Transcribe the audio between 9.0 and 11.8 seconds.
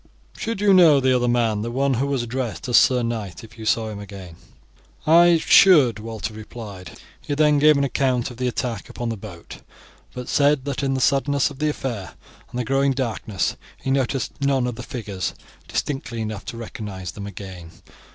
the boat, but said that in the suddenness of the